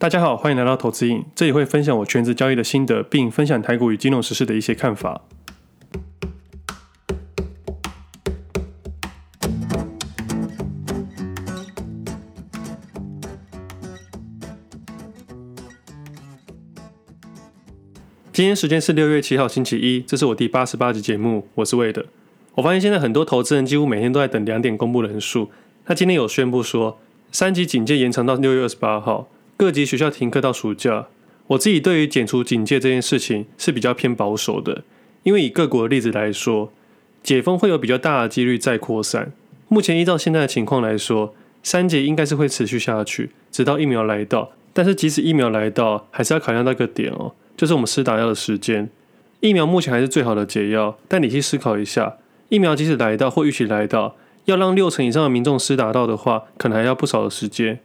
[0.00, 5.20] 大家好，欢迎来到投资印，这里会分享我全职交易的心得，并分享台股与金融时事的一些看法。
[18.32, 22.06] 今天时间是六月七号星期一，这是我第八十八集节目，我是魏德。
[22.54, 25.50] 我发现现在很多投资人几乎每天都在等两点公布人数，
[25.84, 26.98] 他今天有宣布说
[27.30, 29.28] 三级警戒延长到六月二十八号。
[29.60, 31.08] 各级学校停课到暑假，
[31.48, 34.84] 我自己对于解除警戒这件事情是比较偏保守的，
[35.22, 36.72] 因为以各国的例子来说，
[37.22, 39.32] 解封会有比较大的几率再扩散。
[39.68, 44.52] 目前依照现在的情况来说，三级应该是会持续下去，直到疫苗来到。
[44.72, 48.88] 但是即使疫苗来到，还是要考量到一个点哦，就是我们施打药的时间。
[49.40, 52.16] 疫苗目前还是最好的解药，但你去思考一下，
[52.48, 57.78] 疫苗即使来到或预期来到，要让六成以上的民众施打到的话，可能还要不少的时间。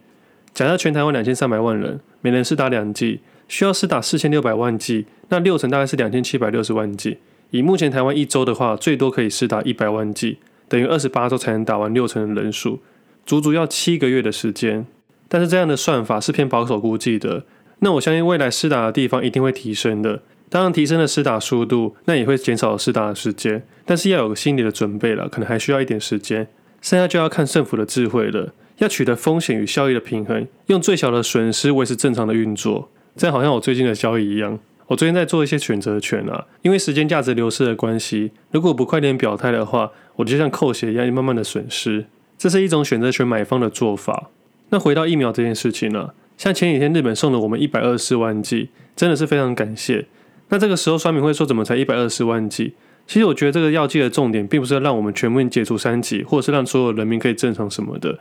[0.56, 7.18] 假设全台湾两千三百万人，每人施打两剂，需要施打四千六百万剂，那六成大概是两千七百六十万剂。
[7.50, 12.80] 以目前台湾一周的话，最多可以施打一百万剂，等于二十八周才能打完六成的人数，
[13.26, 14.86] 足足要七个月的时间。
[15.28, 17.44] 但是这样的算法是偏保守估计的。
[17.80, 23.62] 那我相信未来施打的地方一定会提升的，当然提升了施打速度，那也会减少施打的时间。
[23.84, 26.48] 但是要有个心理的准备了，可能还需要一点时间。
[26.80, 28.54] 剩下就要看政府的智慧了。
[28.78, 34.58] 要取得风险与效益的平衡，用最小的损失维持正常的运作，这好像我最近的交易一样。
[34.88, 42.06] 我最近在做一些选择权啊，因为时间价值流失的关系，如果不快点表态的话，我就像扣血一样，慢慢的损失。
[42.38, 44.30] 这是一种选择权买方的做法。
[44.68, 50.06] 那回到疫苗这件事情呢，像前几天日本送了我们一百二十万剂，真的是非常感谢。
[50.50, 52.74] 那这个时候酸民会说，怎么才一百二十万剂？
[53.08, 58.20] 其实我觉得这个药剂的重点，并不是要让我们全面解除三级，或者是让所有人民可以正常什么的。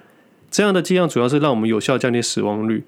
[0.56, 2.86] 这样的剂量主要是让我们有效降低死亡率。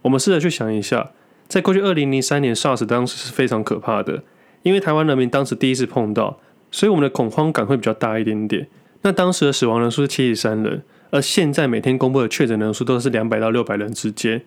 [0.00, 1.10] 我们试着去想一下，
[1.48, 4.22] 在过去二零零三年 SARS 当时是非常可怕的，
[4.62, 6.40] 因为台湾人民当时第一次碰到，
[6.70, 8.66] 所以我们的恐慌感会比较大一点点。
[9.02, 14.40] 那当时的死亡人数是七十三人，而现在每天公布的确诊人数都是两百到六百人之间。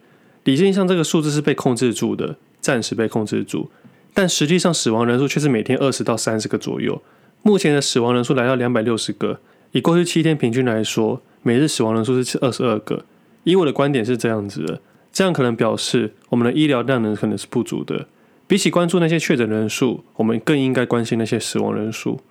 [0.44, 3.70] 理性上这个数字是被控制住的，暂时被控制住，
[4.16, 7.00] 但实际上死亡人数却是每天二十到三十个左右。
[7.44, 9.40] 目前的死亡人数来到两百六十个，
[9.74, 11.22] 以过去七天平均来说。
[11.46, 13.04] 每日死亡人数是二十二个，
[13.44, 14.80] 以我的观点是这样子的，
[15.12, 18.08] 这样可能表示我们的医疗量能可能是不足的。
[18.48, 22.22] 比起关注那些确诊人数，我们更应该关心那些死亡人数。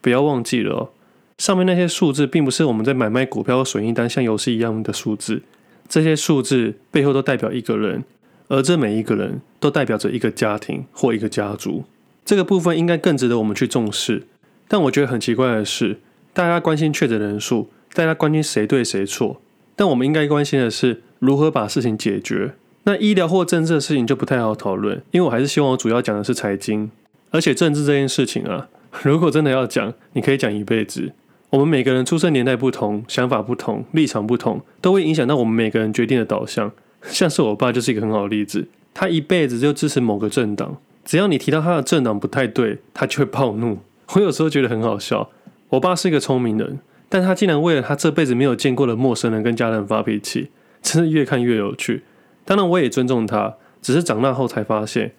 [0.00, 0.90] 不要忘记了哦，
[1.36, 5.42] 上面那些数字并不是我们在买卖股票和损益单像游戏一样的数字，
[5.88, 8.04] 这些数字背后都代表一个人，
[8.46, 11.82] 而这每一个人都代表着一个家庭或一个家族。
[12.24, 14.28] 这个部分应该更值得我们去重视。
[14.68, 15.98] 但我觉得很奇怪的是，
[16.32, 17.68] 大家关心确诊人数。
[17.92, 19.40] 大家关心谁对谁错，
[19.74, 22.52] 但我们应该关心的是如何把事情解决。
[22.84, 26.88] 那医疗或政治的事情就不太好讨论，因为我还是希望我主要讲的是财经。
[27.32, 28.68] 而且政治这件事情啊，
[29.02, 31.10] 如果真的要讲，你可以讲一辈子。
[31.50, 36.70] 我们每个人出生年代不同，想法不同，立场不同，都会影响到我们每个人决定的导向。
[37.02, 43.78] 像是我爸就是一个很好的例子，他一辈子就支持某个政党，只要你提到他的政党不太对，他就会暴怒。
[44.14, 45.28] 我有时候觉得很好笑。
[45.70, 46.78] 我爸是一个聪明人。
[47.12, 50.50] 但他竟然为了他这辈子没有见过的陌生人跟家人发脾气，
[50.80, 52.04] 真是越看越有趣。
[52.44, 55.10] 当然，我也尊重他，只是长大后才发现，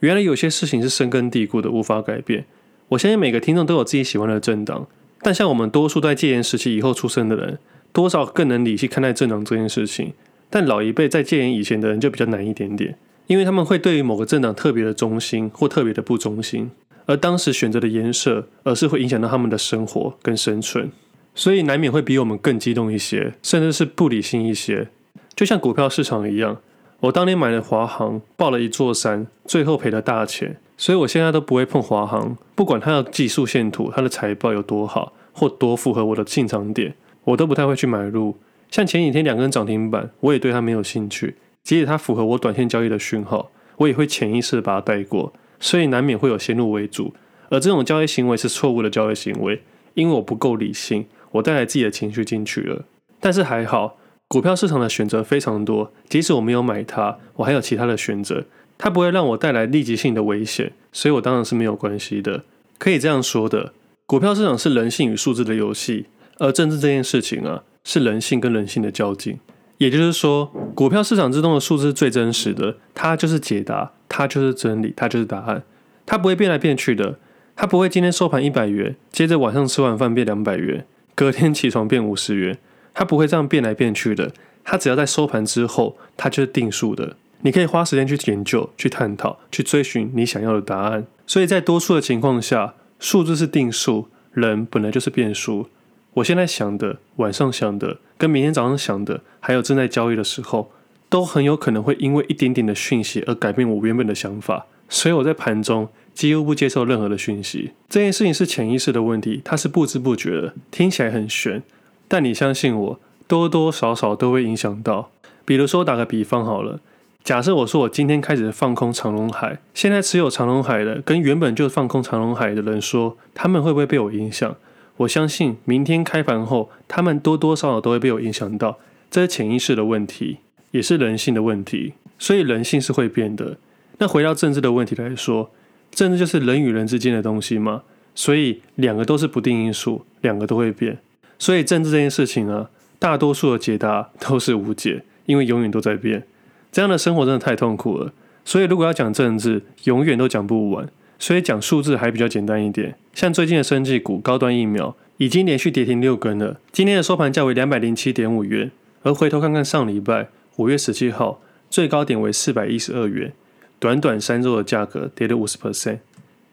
[0.00, 2.44] 原来有些事情是深根蒂固的，无法改变。
[2.88, 4.86] 我相信每个听众都有自己喜欢的政党，
[5.22, 7.58] 但像我们多数在戒严时期以后出生的人，
[7.94, 10.12] 多少更能理性看待政党这件事情。
[10.50, 12.94] 但老一辈在戒严以前的人就比较难一点点，
[13.28, 16.70] 因为他们会对于某个政党特别的忠心或特别的不忠心，
[17.06, 20.90] 而当时选择的颜色，而是会影响到他们的生活跟生存。
[21.34, 24.88] 所以难免会比我们更激动一些，甚至是不理性一些，
[25.36, 26.58] 就像股票市场一样。
[27.00, 30.56] 我当年买了华航，爆了一座山，最后赔了大钱。
[30.76, 38.36] 所以我现在都不会碰华航，不管它的技术线图、它的财报有多好，或多符合我的进场点，我都不太会去买入。
[38.70, 41.36] 像前几天两根涨停板，我也对它没有兴趣。
[41.68, 45.34] 即使它符合我短线交易的讯号，我也会潜意识的把它带过。
[45.60, 47.12] 所以难免会有先入为主，
[47.50, 49.60] 而这种交易行为是错误的交易行为，
[49.92, 51.04] 因为我不够理性。
[51.32, 52.86] 我带来自己的情绪进去了，
[53.20, 53.98] 但是还好，
[54.28, 58.46] 股票市场的选择非常多，即使我没有买它，我还有其他的选择，
[58.78, 62.44] 它不会让我带来立即性的危险，所以我当然是没有关系的。
[62.78, 63.74] 可以这样说的，
[64.06, 66.06] 股票市场是人性与数字的游戏，
[66.38, 69.38] 而政治这件事情啊，是人性跟人性的较劲。
[69.76, 75.64] 也就是说，股票市场之中的数字是最真实的，它就是解答，它就是真理，它就是答案，
[76.06, 77.18] 它不会变来变去的，
[77.56, 80.86] 它不会今天收盘一百元，接着晚上吃完饭变两百元。
[81.16, 82.56] 隔天起床变五十元，
[82.94, 84.30] 它不会这样变来变去的。
[84.62, 87.16] 它只要在收盘之后，它就是定数的。
[87.40, 91.04] 你可以花时间去研究、去探讨、去追寻你想要的答案。
[91.26, 95.68] 所以在多数的情况下，数字是定数，人本来就是变数。
[96.14, 100.70] 我现在想的、晚上想的、跟明天早上想的，还有正在交易的时候，
[101.08, 104.66] 都很有可能会因为一点点的讯息而改变我原本的想法。
[104.88, 107.72] 所以我在盘中几乎不接受任何的讯息。
[107.88, 111.62] 这件事情是潜意识的问题，它是不知不觉的，听起来很玄，
[112.08, 115.10] 但你相信我，多多少少都会影响到。
[115.44, 116.80] 比如说，打个比方好了，
[117.22, 124.56] 假设我说我今天开始放空长荣海，现在持有长荣海的跟原本就放空长荣海的人说，他们会不会被我影响？
[124.98, 128.78] 我相信明天开盘后，他们多多少少都会被我影响到。
[129.10, 130.38] 这是潜意识的问题，
[130.72, 131.94] 也是人性的问题。
[132.18, 133.56] 所以人性是会变的。
[133.98, 135.50] 那回到政治的问题来说，
[135.92, 137.82] 政治就是人与人之间的东西嘛。
[138.14, 140.98] 所以两个都是不定因素，两个都会变。
[141.38, 142.68] 所以政治这件事情呢，
[142.98, 146.26] 大多数的解答都是无解，因为永远都在变。
[146.72, 148.12] 这样的生活真的太痛苦了。
[148.44, 150.88] 所以如果要讲政治，永远都讲不完。
[151.18, 158.70] 所以讲数字还比较简单一点，像最近的生技股高端疫苗已经连续跌停六根了，今天的收盘价为两百零七点五元，
[159.02, 163.32] 而回头看看上礼拜五月十七号最高点为四百一十二元，
[163.80, 165.98] 短短三周的价格跌了五十 percent。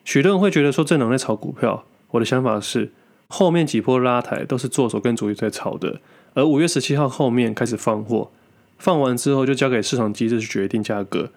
[0.03, 2.91] 许多人会觉得说政党在炒股票，我的想法是
[3.27, 6.01] 后面几波拉抬都是做手跟主力在炒的，
[6.33, 8.31] 而五月十七号后面开始放货，
[8.79, 11.29] 放完之后就交给市场机制去决定价格。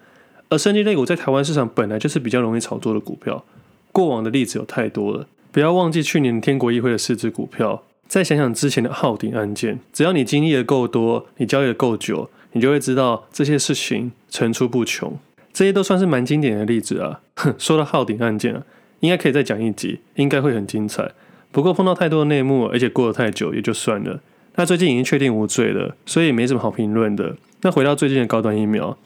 [0.49, 3.45] 而生技类股在台湾市场本来就是比较容易炒作的股票，
[3.91, 5.27] 过往的例子有太多了。
[5.51, 15.17] 不要忘记去年天国议会的四只股票，再想想之前的浩鼎案件，只要你经历的够多，你交易的够久，你就会知道这些事情层出不穷。
[15.53, 17.21] 这些都算是蛮经典的例子啊。
[17.35, 18.63] 哼，说到浩鼎案件啊，
[19.01, 21.11] 应该可以再讲一集，应该会很精彩。
[21.51, 24.19] 不过碰到太多的内幕，而且过得太久，也就算了。
[24.55, 27.35] 那最近已经确定无罪了，所以也没什么好评论的。
[27.61, 28.97] 那回到最近的高端疫苗。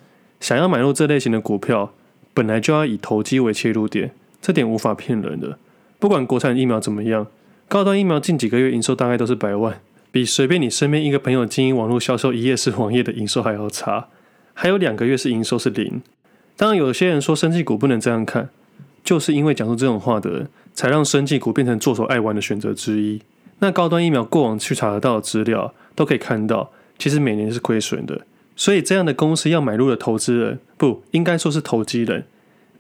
[0.44, 1.94] 想要买入这类型的股票，
[2.34, 4.12] 本来就要以投机为切入点，
[4.42, 5.58] 这点无法骗人的。
[6.00, 7.28] 不管国产疫苗怎么样，
[7.70, 9.80] 高端疫苗近几个月营收大概都是百万，
[10.12, 14.10] 比随便你身边一个朋友经营网络销售一页式网页的营收还要差。
[14.54, 16.02] 还有两个月是营收是零。
[16.58, 18.50] 当然，有些人说生技股不能这样看，
[19.02, 23.22] 就是因为讲出这种话的人，才让生技股变成作手爱玩的选择之一。
[23.60, 26.70] 那高端疫苗过往去查得到的资料，都可以看到，
[27.00, 28.20] 其实每年是亏损的。
[28.56, 32.26] 所以，这样的公司要买入的投资人，不应该说是投机人，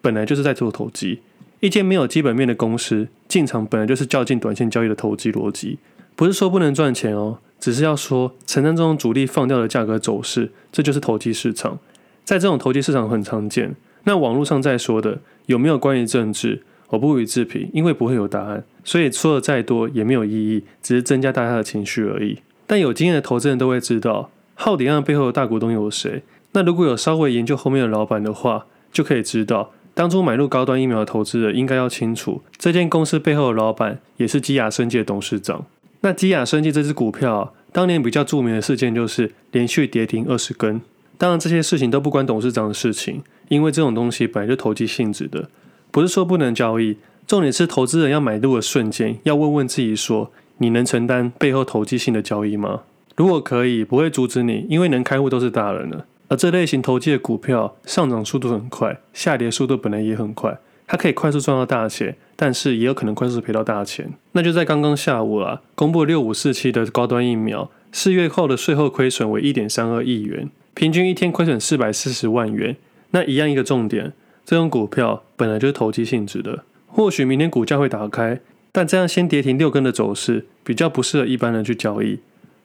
[0.01, 1.19] 本来就是在做投机。
[1.61, 5.79] 一间没有基本面的公司进场，本来就是较劲短线交易的投机逻辑。
[6.15, 11.79] 不是说不能赚钱哦，只是要说承担这种主力放掉的价格走势，这就是投机市场。
[12.23, 13.75] 在这种投机市场很常见。
[14.03, 18.63] 那网络上在说的有没有关于政治，我不予置评，因为不会有答案。
[18.83, 22.39] 所以说的再多也没有意义，只是增加大家的情绪而已。
[22.67, 24.29] 但有经验的投资人都会知道。
[24.55, 26.23] 浩鼎案背后的大股东有谁？
[26.51, 35.65] 那如果有稍微研究后面的老板的话，就可以知道，当初买入高端疫苗的投资人应该要清楚，这间公司背后的老板也是基亚生技的董事长。
[36.01, 40.81] 那基亚生技这支股票，当年比较著名的事件就是连续跌停二十根。
[41.17, 45.49] 当然这些事情都不关董事长的事情，因为这种东西本来就投机性质的，
[45.89, 46.97] 不是说不能交易。
[47.25, 52.81] 重点是投资人要买入的瞬间，要问问自己说，你能承担背后投机性的交易吗？
[53.15, 56.05] 如果可以，不会阻止你，因为能开户都是大人了。
[56.29, 64.11] 而这类型投机的股票上涨速度很快，下跌速度本来也很快，它可以快速赚到大钱，但是也有可能快速赔到大钱。
[64.31, 72.75] 那就在刚刚下午啊，公布六五四七的高端疫苗，四月后的税后亏损为一点三二亿元，平均一天亏损四百四十万元。
[73.11, 78.39] 那一样一个重点，这种股票本来就是投机性质的，或许明天股价会打开，
[78.71, 82.17] 但这样先跌停六根的走势，比较不适合一般人去交易。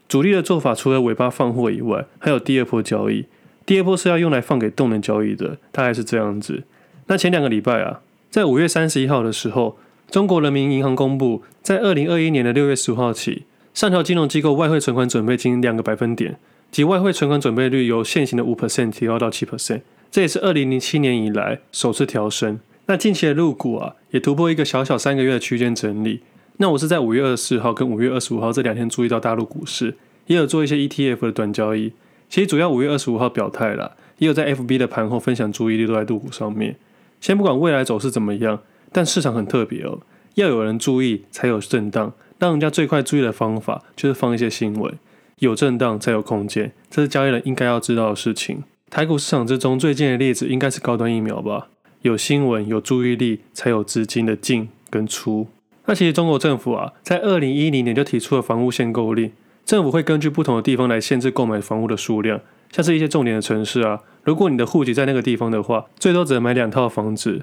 [0.08, 3.26] 主力的做法除了尾巴放货以外，还有第二波交易。
[3.66, 6.64] 第二波是要用来放给动能交易的，大概是这样子。
[7.08, 8.00] 那前两个礼拜啊，
[8.30, 9.76] 在五月三十一号的时候，
[10.10, 13.42] 中国人民银行公布，在二零二一年的六月十五号起，
[13.74, 16.38] 上调金融机构外汇存款准备金两个百分点，
[16.70, 22.58] 即外汇存款准备率由现行的五 percent 提高到七 percent，这也是二零零七年以来首次调升。
[22.86, 26.20] 那近期的入股啊，也突破一个小小三个月的区间整理。
[26.60, 29.96] 那我是在五月二十四号跟五月二十五号这两天注意到大陆股市，
[30.26, 31.92] 也有做一些 ETF 的短交易。
[32.28, 36.76] 其实主要五月二十五号表态了，也有在 FB 的盘后分享注意力都在陆股上面。
[37.20, 38.60] 先不管未来走势怎么样，
[38.92, 40.00] 但市场很特别哦，
[40.34, 42.12] 要有人注意才有震荡。
[42.40, 44.92] 让人家最快注意的方法就是放一些新闻，
[45.38, 48.62] 有震荡才有空间，这是交易人应该要知道的事情。
[48.90, 51.68] 台股市场之中最近的例子应该是高端疫苗吧？
[52.02, 55.48] 有新闻有注意力，才有资金的进跟出。
[55.88, 59.32] 那其实中国政府啊，在二零一零年就提出了房屋限购令，
[59.64, 62.38] 政府会根据不同的地方来限制购买房屋的数量。
[62.70, 67.38] 像是一些重点的城市啊，如果你的户籍在那个地方的话，最多只能买两套房子；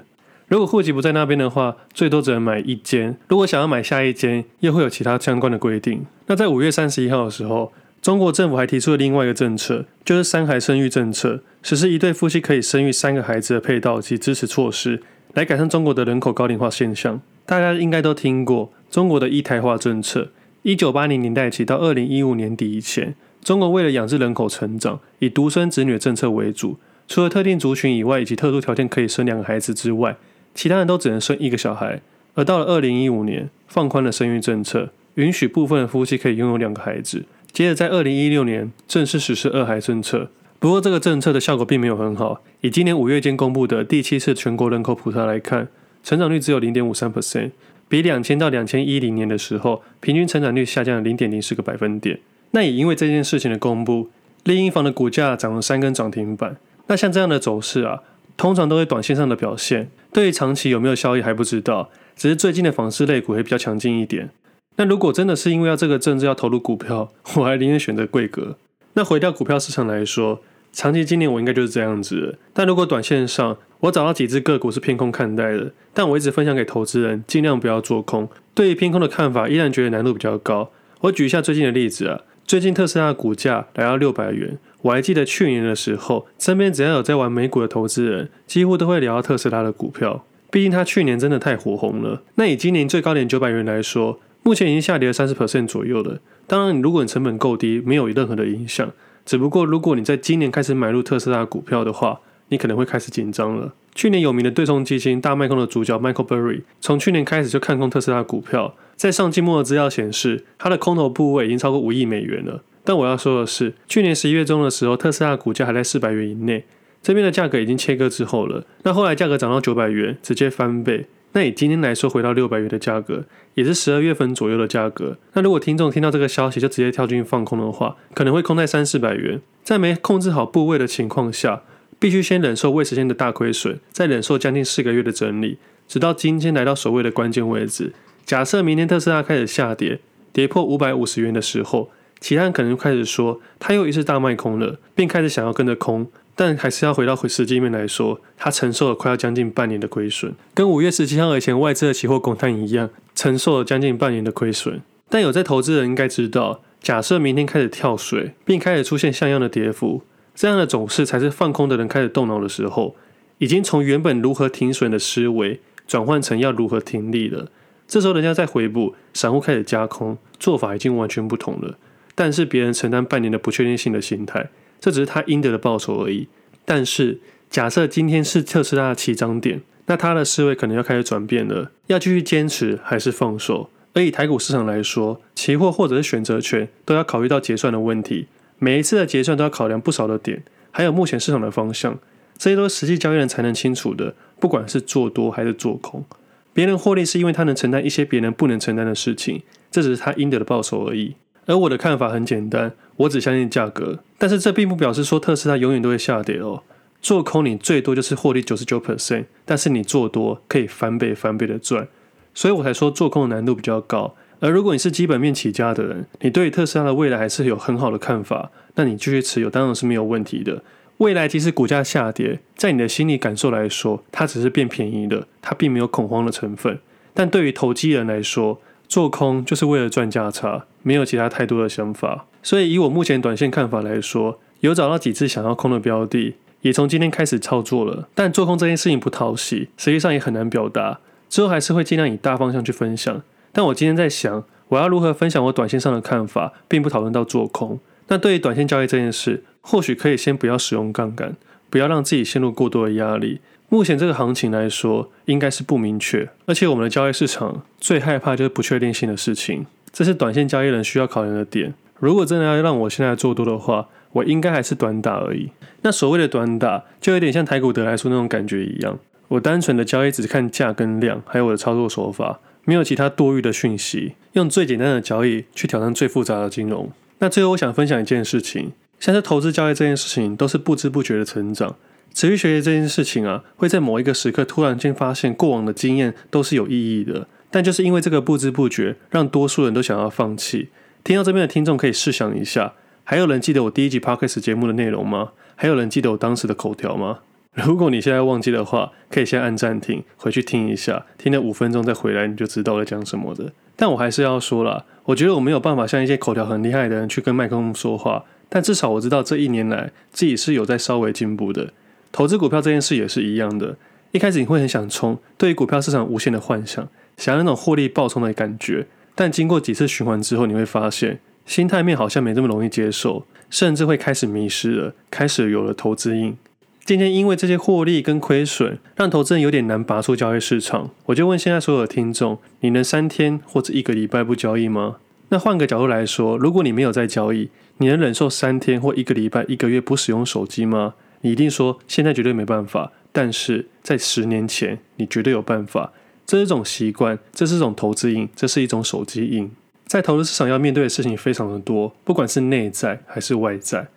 [0.46, 3.18] 如果户籍不在那边的话，最多只能买一间。
[3.26, 6.06] 如果想要买下一间，又会有其他相关的规定。
[6.28, 15.02] 那在五月三十一号的时候，中国政府还提出了另外一个政策，就是三孩生育政策，实施一对夫妻可以生育三个孩子的配套及支持措施，
[15.36, 17.20] 来改善中国的人口高龄化现象。
[17.44, 20.30] 大家应该都听过中国的一胎化政策。
[20.62, 23.14] 一九八零年代起到二零一五年底以前，
[23.44, 26.78] 中国为了养制人口成长，以独生子女政策为主。
[27.06, 30.16] 除了特定族群以外，以及特殊条件可以生两个孩子之外，
[30.54, 32.00] 其他人都只能生一个小孩。
[32.34, 37.26] 而到了二零一五年，放宽了生育政策，允许部分的夫妻可以拥有两个孩子。
[37.52, 40.30] 接着在二零一六年正式实施二孩政策。
[40.66, 42.42] 不过这个政策的效果并没有很好。
[42.60, 45.68] 以今年五月间公布的第七次全国人口普查来看，
[46.02, 47.52] 成长率只有零点五三 percent。
[47.88, 52.18] 比两千到两千一零年的时候，平均成长率下降了零点零四个百分点。
[52.50, 54.10] 那也因为这件事情的公布，
[54.42, 56.56] 丽婴房的股价涨了三根涨停板。
[56.88, 58.02] 那像这样的走势啊，
[58.36, 61.90] 通常都会短线上的表现，对于长期有没有效益还不知道。
[62.16, 64.30] 只是最近的纺织类股会比较强劲一点。
[64.78, 68.56] 那如果真的是因为要这个政治要投入股票，我还宁愿选择贵格。
[68.94, 70.40] 那回到股票市场来说。
[70.76, 78.28] 长期今年我应该就是这样子，但如果短线上我找到几只个股是偏空看待的，但我一直分享给投资人，尽量不要做空。
[78.54, 80.70] 对于偏空的看法，依然觉得难度比较高。
[81.00, 92.22] 我举一下最近的例子啊，最近特斯拉的股价来到六百元，我还记得去年的时候，身边只要有在玩美股的投资人，几乎都会聊到特斯拉的股票，毕竟它去年真的太火红了。
[92.34, 96.20] 那以今年最高点九百元来说，目前已经下跌了三十 percent 左右了。
[96.46, 98.92] 当然，如果你成本够低，没有任何的影响。
[99.26, 103.74] 只不过，如果你在今年开始买入特斯拉股票的话，你可能会开始紧张了。
[103.92, 108.76] 去年有名的对冲基金大卖空的主角 Michael Burry，从去年开始就看空特斯拉股票。
[108.94, 112.62] 在上季末的资料显示，他的空头部位已经超过五亿美元了。
[112.84, 116.64] 但我要说的是，去年十一月中的时候，特斯拉股价还在四百元以内，
[117.02, 118.64] 这边的价格已经切割之后了。
[118.84, 121.06] 那后来价格涨到九百元，直接翻倍。
[121.36, 125.18] 那以今天来说，回到六百元的价格，也是十二月份左右的价格。
[125.34, 129.42] 那如果听众听到这个消息就直接跳进去放空的话，可能会空在三四百元。
[129.62, 131.60] 在没控制好部位的情况下，
[131.98, 137.92] 必须先忍受未实现的大亏损，再忍受将近四个月的整理，直到今天来到所谓的关键位置。
[138.24, 140.00] 假设明天特斯拉开始下跌，
[140.32, 146.06] 跌破五百五十元的时候，其他人可能就开始说他又一次大卖空了，并开始想要跟着空。
[146.38, 154.82] 但还是要回到实际面来说，他承受了快要将近半年的亏损，跟五月十七号以前外资的期货公单一样，承受了将近半年的亏损。
[155.08, 160.02] 但有在投资人应该知道，假设明天开始跳水，并开始出现像样的跌幅，
[160.34, 162.94] 这样的走势才是放空的人开始动脑的时候，
[163.38, 167.48] 已经从原本如何停损的思维，转换成要如何停利了。
[167.88, 171.78] 这时候人家再回补，散户开始加空，做法已经完全不同了。
[172.14, 174.50] 但是别人承担半年的不确定性的心态。
[174.80, 176.28] 这只是他应得的报酬而已。
[176.64, 183.70] 但是，假设今天是特斯拉的起涨点，那他的思维可能要开始转变了，要继续坚持还是放手？
[183.94, 188.26] 而以台股市场来说，期货或者是选择权都要考虑到结算的问题，
[188.58, 191.98] 每一次的结算都要考量不少的点，还有目前市场的方向，
[192.36, 194.14] 这些都是实际交易人才能清楚的。
[194.38, 196.04] 不管是做多还是做空，
[196.52, 201.14] 别人获利是因为他能承担一些别人不能承担的事情，这只是他应得的报酬而已。
[201.46, 206.62] 而我的看法很简单，我只相信价格，但是这并不表示说特斯拉永远都会下跌哦。
[207.00, 211.86] 做空你最多就是获利九十九 percent，但是你做多可以翻倍翻倍的赚，
[212.34, 214.14] 所以我才说做空的难度比较高。
[214.40, 220.62] 而如果你是基本面起家的人，你对特斯拉的未来还是有很好的看法，那你继续持有当然是没有问题的。
[220.98, 226.78] 未来即使股价下跌，在你的心理感受来说，它只是变便宜了，它并没有恐慌的成分。
[227.14, 232.26] 但对于投机人来说，做空就是为了赚价差，没有其他太多的想法。
[232.42, 238.08] 所以以我目前短线看法来说，有找到几次想要空的标的，也从今天开始操作了。
[238.14, 241.00] 但做空这件事情不讨喜，实际上也很难表达。
[241.28, 243.22] 之后还是会尽量以大方向去分享。
[243.52, 247.80] 但我今天在想，我要如何分享我短线上的看法，并不讨论到做空。
[248.08, 251.36] 那对于短线交易这件事，或许可以先不要使用杠杆，
[251.68, 253.40] 不要让自己陷入过多的压力。
[253.68, 261.74] 目前这个行情来说，应该是不明确，而且我们的交易市场最害怕就是不确定性的事情，这是短线交易人需要考量的点。
[261.98, 265.50] 如果真的要让我现在做多的话，我应该还是短打而已。
[265.82, 276.90] 那所谓的短打，就有点像台股得来速那种感觉一样，我单纯的交易只看价跟量，还有我的操作手法，没有其他多余的讯息，用最简单的交易去挑战最复杂的金融。
[277.18, 281.74] 那最后我想分享一件事情，像是投资交易这件事情，都是不知不觉的成长。
[282.16, 290.70] 持续学习这件事情啊，会在某一个时刻突然间发现过往的经验都是有意义的，但就是因为这个不知不觉，让多数人都想要放弃。
[291.04, 292.72] 听到这边的听众可以试想一下，
[293.04, 295.32] 还有人记得我第一集 Podcast 节目的内容吗？
[295.56, 297.18] 还有人记得我当时的口条吗？
[297.52, 303.52] 如果你现在忘记的话，可以先按暂停，回去听一下，听了五分钟再回来，你就知道我在讲什么的。
[303.76, 311.74] 但我还是要说啦，我觉得我没有办法像一些口条很厉害的人去跟麦克风说话，但至少我知道这一年来自己是有在稍微进步的。
[312.16, 313.76] 投资股票这件事也是一样的，
[314.12, 321.20] 一开始你会很想冲，对于股票市场无限的幻想，想要那种获利暴冲的感觉，但经过几次循环之后，你会发现。
[321.44, 326.38] 心态面好像没这么容易接受，甚至会开始迷失了，开始有了投资瘾。
[326.86, 330.88] 渐渐因为这些获利跟亏损，让投资人有点难拔出交易市场。
[331.04, 334.96] 我就问现在所有的听众：你能三天或者一个礼拜不交易吗？
[335.28, 340.94] 那换个角度来说，如果你没有在交易，你能忍受三天或一个礼拜、一个月不使用手机吗？
[341.26, 342.92] 你一定说现在绝对没办法。
[343.10, 345.92] 但是在十年前，你绝对有办法。
[346.24, 349.50] 这是一种习惯，这是一种投资瘾，这是一种手机瘾。
[349.86, 353.88] 在投资市场要面对的事情非常的多，不管是内在还是外在。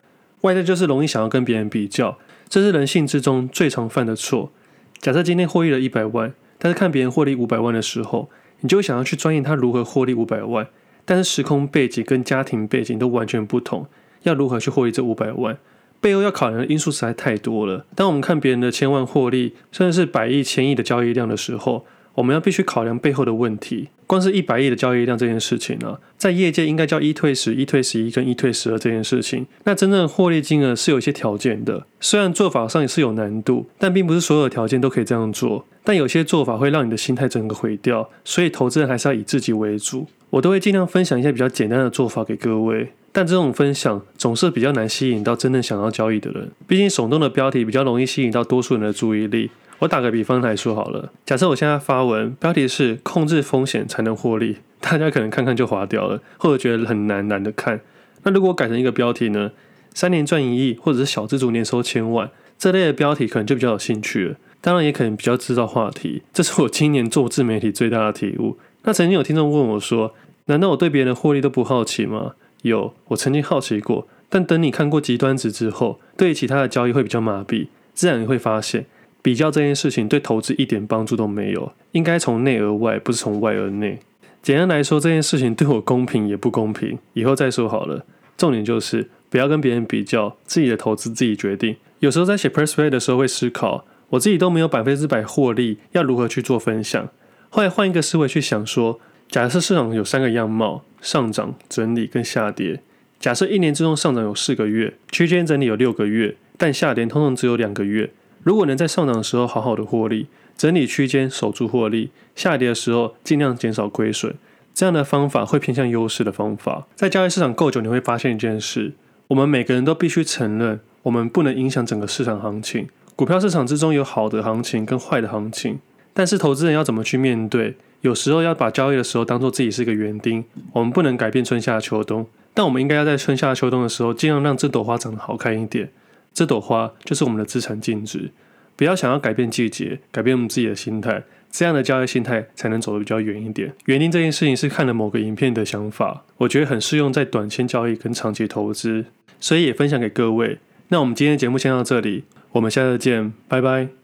[0.41, 2.17] 外在就是容易想要跟别人比较，
[2.47, 4.51] 这是人性之中最常犯的错。
[4.99, 8.31] 假设今天获利了一百万，但是看别人获利五百万的时候，
[8.61, 10.67] 你就会想要去钻研他如何获利五百万，
[11.05, 13.85] 但是时空背景跟家庭背景都完全不同，
[14.23, 15.57] 要如何去获利这五百万，
[16.01, 17.85] 背后要考量的因素实在太多了。
[17.95, 23.89] 当我们看别人的千万获利，甚至是百亿、千亿的交易量的时候，我们要必须考量背后的问题。
[24.07, 29.45] 光是一百亿的交易量这件事情呢、在业界应该叫一退十、一退十一跟一退十二这件事情。
[29.65, 35.63] 那真正的获利金额是有一些条件的，虽然做法上也是有难度，但并不是所有的条件都可以这样做。
[35.83, 40.07] 但有些做法会让你的心态整个毁掉，所以投资人还是要以自己为主。
[40.31, 49.49] 我都会尽量分享一些比较简单的做法给各位，但这种分享总是比较难吸引到真正想要交易的人，毕竟耸动的标题比较容易吸引到多数人的注意力。
[49.79, 57.79] 我打个比方来说好了，假设我现在发文，标题是“控制风险才能获利”，大家可能看看就划掉了，或者觉得很难懒得看。
[58.23, 59.51] 那如果改成一个标题呢
[59.95, 64.35] ？“三年赚一亿”或者是“小资族年收千万”这类的标题，可能就比较有兴趣了。
[64.61, 66.21] 当然，也可能比较制造话题。
[66.33, 68.57] 这是我今年做自媒体最大的体悟。
[68.83, 70.13] 那曾经有听众问我说
[70.45, 74.07] ：“难道我对别人的获利都不好奇吗？”有，我曾经好奇过。
[74.29, 78.85] 但等你看过极端值之后，对其他的交易会比较麻痹，自然你会发现。
[79.21, 83.99] 比较这件事情对投资一点帮助都没有，应该从内而外，不是从外而内。
[84.41, 88.05] 简单来说，这件事情对我公平也不公平，以后再说好了。
[88.37, 91.75] 重点就是不要跟别人比较，自己的投资自己决定。
[91.99, 97.09] 有时候在写 Press Play 的时候会思考，我自己都没有百分之百获利，要如何去做分享？
[97.49, 102.81] 后来换一个思维去想说，假设市场有三个样貌：上涨、整理跟下跌。
[103.19, 108.09] 假设一年之中上涨有四个月，区间整理有六个月，但下跌通常只有两个月。
[108.41, 110.25] 如果能在上涨的时候好好的获利，
[110.57, 114.33] 整理区间守住获利，下跌的时候尽量减少亏损，
[114.73, 116.87] 这样的方法会偏向优势的方法。
[116.95, 118.93] 在交易市场够久，你会发现一件事：
[119.27, 122.87] 我们每个人都必须承认，我们不能影响整个市场行情。
[123.15, 125.77] 股票市场之中有好的行情跟坏的行情，
[126.15, 127.75] 但是投资人要怎么去面对？
[128.01, 135.91] 有时候要把交易的时候当做自己是一个园丁，我们不能改变春夏秋冬，但我们应该要在春夏秋冬的时候，尽量让这朵花长得好看一点。
[136.33, 138.31] 这朵花就是我们的资产净值，
[138.75, 143.73] 不要想要改变季节，改变我们自己的心态，这样的交易心态才能走得比较远一点。
[143.85, 149.05] 园丁这件事情是看了某个影片的想法，我觉得很适用在短线交易跟长期投资，
[149.39, 150.59] 所以也分享给各位。
[150.87, 153.98] 那我们今天的节目先到这里，我们下次见，拜拜。